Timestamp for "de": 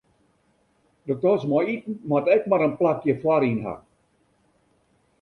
1.11-1.17